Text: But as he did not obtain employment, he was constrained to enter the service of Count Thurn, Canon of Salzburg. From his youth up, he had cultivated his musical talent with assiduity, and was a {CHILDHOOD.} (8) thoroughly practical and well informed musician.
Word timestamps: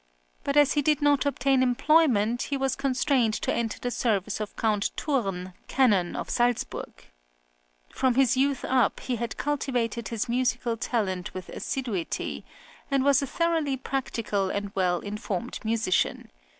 But 0.43 0.57
as 0.57 0.73
he 0.73 0.81
did 0.81 0.99
not 0.99 1.27
obtain 1.27 1.61
employment, 1.61 2.41
he 2.49 2.57
was 2.57 2.75
constrained 2.75 3.35
to 3.35 3.53
enter 3.53 3.77
the 3.79 3.91
service 3.91 4.39
of 4.39 4.55
Count 4.55 4.89
Thurn, 4.97 5.53
Canon 5.67 6.15
of 6.15 6.27
Salzburg. 6.27 7.05
From 7.89 8.15
his 8.15 8.35
youth 8.35 8.65
up, 8.65 8.99
he 9.01 9.17
had 9.17 9.37
cultivated 9.37 10.07
his 10.07 10.27
musical 10.27 10.75
talent 10.75 11.35
with 11.35 11.49
assiduity, 11.49 12.43
and 12.89 13.03
was 13.03 13.21
a 13.21 13.27
{CHILDHOOD.} 13.27 13.33
(8) 13.33 13.37
thoroughly 13.45 13.77
practical 13.77 14.49
and 14.49 14.73
well 14.75 15.01
informed 15.01 15.59
musician. 15.63 16.31